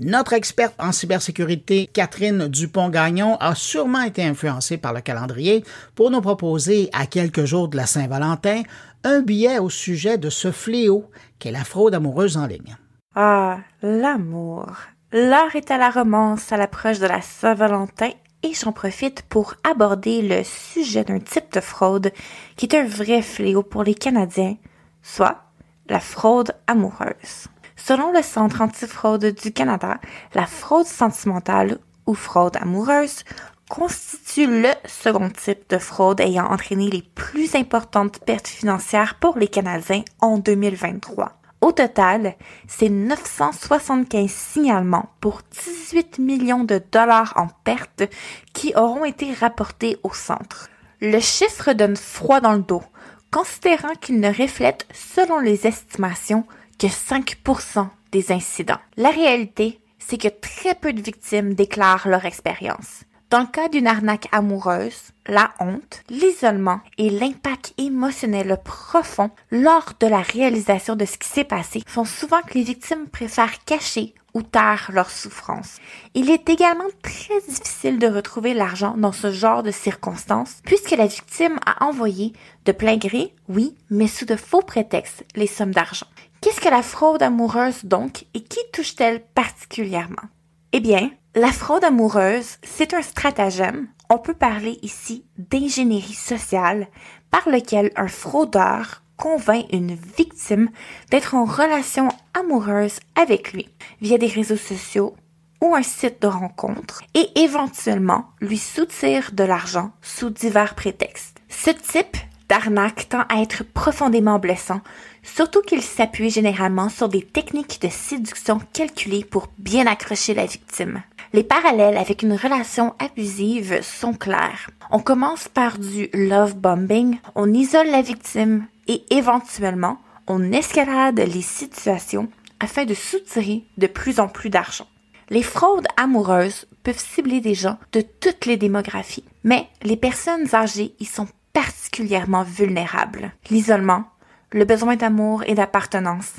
[0.00, 5.62] Notre experte en cybersécurité, Catherine Dupont-Gagnon, a sûrement été influencée par le calendrier
[5.94, 8.62] pour nous proposer, à quelques jours de la Saint-Valentin,
[9.04, 12.78] un billet au sujet de ce fléau qu'est la fraude amoureuse en ligne.
[13.14, 14.72] Ah, l'amour.
[15.12, 18.08] L'heure est à la romance à l'approche de la Saint-Valentin
[18.42, 22.10] et j'en profite pour aborder le sujet d'un type de fraude
[22.56, 24.56] qui est un vrai fléau pour les Canadiens,
[25.02, 25.42] soit
[25.90, 27.48] la fraude amoureuse.
[27.84, 29.98] Selon le Centre antifraude du Canada,
[30.34, 33.24] la fraude sentimentale ou fraude amoureuse
[33.68, 39.48] constitue le second type de fraude ayant entraîné les plus importantes pertes financières pour les
[39.48, 41.40] Canadiens en 2023.
[41.60, 42.34] Au total,
[42.66, 48.04] c'est 975 signalements pour 18 millions de dollars en pertes
[48.52, 50.68] qui auront été rapportés au centre.
[51.00, 52.82] Le chiffre donne froid dans le dos,
[53.30, 56.44] considérant qu'il ne reflète, selon les estimations,
[56.80, 58.80] que 5% des incidents.
[58.96, 63.04] La réalité, c'est que très peu de victimes déclarent leur expérience.
[63.28, 70.06] Dans le cas d'une arnaque amoureuse, la honte, l'isolement et l'impact émotionnel profond lors de
[70.06, 74.42] la réalisation de ce qui s'est passé font souvent que les victimes préfèrent cacher ou
[74.42, 75.78] taire leur souffrance.
[76.14, 81.06] Il est également très difficile de retrouver l'argent dans ce genre de circonstances puisque la
[81.06, 82.32] victime a envoyé
[82.64, 86.06] de plein gré, oui, mais sous de faux prétextes, les sommes d'argent.
[86.40, 90.28] Qu'est-ce que la fraude amoureuse donc et qui touche-t-elle particulièrement?
[90.72, 93.88] Eh bien, la fraude amoureuse, c'est un stratagème.
[94.08, 96.88] On peut parler ici d'ingénierie sociale
[97.30, 100.70] par lequel un fraudeur convainc une victime
[101.10, 103.68] d'être en relation amoureuse avec lui
[104.00, 105.14] via des réseaux sociaux
[105.60, 111.36] ou un site de rencontre et éventuellement lui soutire de l'argent sous divers prétextes.
[111.50, 112.16] Ce type
[112.48, 114.80] d'arnaque tend à être profondément blessant,
[115.22, 121.02] surtout qu'il s'appuie généralement sur des techniques de séduction calculées pour bien accrocher la victime.
[121.34, 124.70] Les parallèles avec une relation abusive sont clairs.
[124.90, 131.42] On commence par du love bombing, on isole la victime et éventuellement on escalade les
[131.42, 132.28] situations
[132.58, 134.86] afin de soutirer de plus en plus d'argent.
[135.30, 140.94] Les fraudes amoureuses peuvent cibler des gens de toutes les démographies, mais les personnes âgées
[140.98, 143.32] y sont particulièrement vulnérables.
[143.48, 144.04] L'isolement,
[144.50, 146.32] le besoin d'amour et d'appartenance,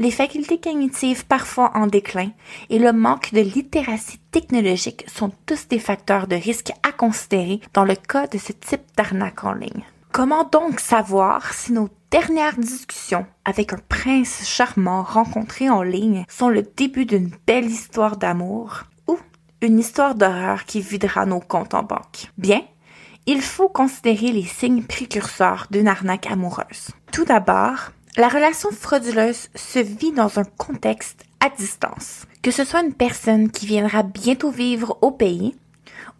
[0.00, 2.30] les facultés cognitives parfois en déclin
[2.68, 7.84] et le manque de littératie technologique sont tous des facteurs de risque à considérer dans
[7.84, 9.84] le cas de ce type d'arnaque en ligne.
[10.12, 16.50] Comment donc savoir si nos dernières discussions avec un prince charmant rencontré en ligne sont
[16.50, 19.16] le début d'une belle histoire d'amour ou
[19.62, 22.30] une histoire d'horreur qui videra nos comptes en banque?
[22.36, 22.60] Bien,
[23.24, 26.90] il faut considérer les signes précurseurs d'une arnaque amoureuse.
[27.10, 32.26] Tout d'abord, la relation frauduleuse se vit dans un contexte à distance.
[32.42, 35.56] Que ce soit une personne qui viendra bientôt vivre au pays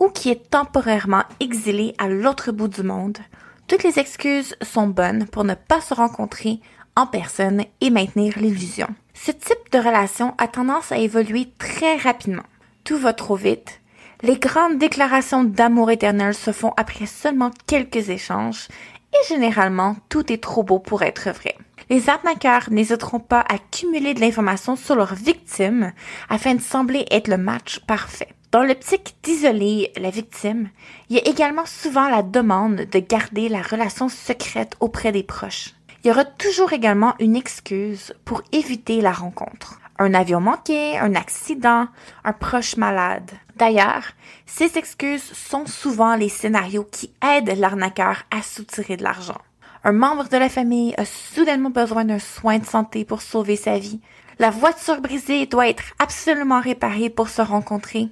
[0.00, 3.18] ou qui est temporairement exilée à l'autre bout du monde,
[3.66, 6.60] toutes les excuses sont bonnes pour ne pas se rencontrer
[6.96, 8.88] en personne et maintenir l'illusion.
[9.14, 12.44] Ce type de relation a tendance à évoluer très rapidement.
[12.84, 13.80] Tout va trop vite.
[14.22, 18.68] Les grandes déclarations d'amour éternel se font après seulement quelques échanges
[19.12, 21.56] et généralement tout est trop beau pour être vrai.
[21.90, 25.92] Les arnaqueurs n'hésiteront pas à cumuler de l'information sur leurs victimes
[26.28, 28.28] afin de sembler être le match parfait.
[28.52, 30.68] Dans l'optique d'isoler la victime,
[31.08, 35.70] il y a également souvent la demande de garder la relation secrète auprès des proches.
[36.04, 39.80] Il y aura toujours également une excuse pour éviter la rencontre.
[39.98, 41.88] Un avion manqué, un accident,
[42.24, 43.30] un proche malade.
[43.56, 44.04] D'ailleurs,
[44.44, 49.38] ces excuses sont souvent les scénarios qui aident l'arnaqueur à soutirer de l'argent
[49.84, 53.78] un membre de la famille a soudainement besoin d'un soin de santé pour sauver sa
[53.78, 54.00] vie.
[54.38, 58.08] La voiture brisée doit être absolument réparée pour se rencontrer.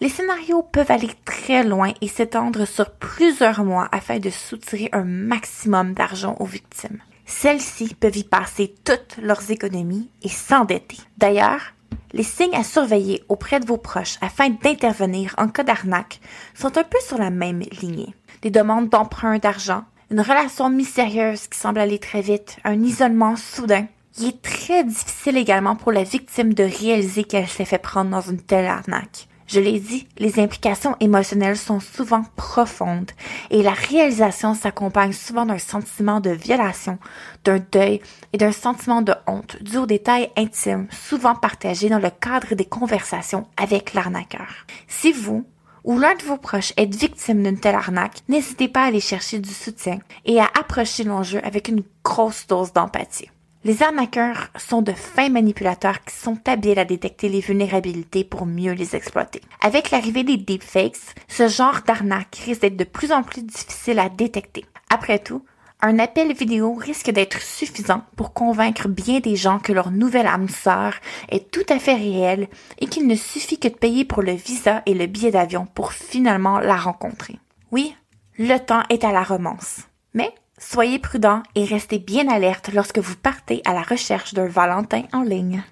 [0.00, 5.04] Les scénarios peuvent aller très loin et s'étendre sur plusieurs mois afin de soutirer un
[5.04, 6.98] maximum d'argent aux victimes.
[7.26, 10.98] Celles-ci peuvent y passer toutes leurs économies et s'endetter.
[11.18, 11.72] D'ailleurs,
[12.12, 16.20] les signes à surveiller auprès de vos proches afin d'intervenir en cas d'arnaque
[16.54, 18.14] sont un peu sur la même lignée.
[18.42, 23.86] Des demandes d'emprunt d'argent, une relation mystérieuse qui semble aller très vite, un isolement soudain.
[24.18, 28.20] Il est très difficile également pour la victime de réaliser qu'elle s'est fait prendre dans
[28.20, 29.26] une telle arnaque.
[29.46, 33.10] Je l'ai dit, les implications émotionnelles sont souvent profondes
[33.50, 36.98] et la réalisation s'accompagne souvent d'un sentiment de violation,
[37.44, 38.00] d'un deuil
[38.32, 42.64] et d'un sentiment de honte dû aux détails intimes souvent partagés dans le cadre des
[42.64, 44.66] conversations avec l'arnaqueur.
[44.88, 45.44] Si vous,
[45.84, 49.38] ou l'un de vos proches est victime d'une telle arnaque, n'hésitez pas à aller chercher
[49.38, 53.30] du soutien et à approcher l'enjeu avec une grosse dose d'empathie.
[53.64, 58.72] Les arnaqueurs sont de fins manipulateurs qui sont habiles à détecter les vulnérabilités pour mieux
[58.72, 59.40] les exploiter.
[59.60, 64.08] Avec l'arrivée des deepfakes, ce genre d'arnaque risque d'être de plus en plus difficile à
[64.08, 64.64] détecter.
[64.90, 65.44] Après tout,
[65.80, 70.48] un appel vidéo risque d'être suffisant pour convaincre bien des gens que leur nouvelle âme
[70.48, 70.94] sœur
[71.28, 72.48] est tout à fait réelle
[72.80, 75.92] et qu'il ne suffit que de payer pour le visa et le billet d'avion pour
[75.92, 77.38] finalement la rencontrer.
[77.70, 77.94] Oui,
[78.38, 79.82] le temps est à la romance.
[80.14, 85.02] Mais soyez prudents et restez bien alerte lorsque vous partez à la recherche d'un Valentin
[85.12, 85.62] en ligne.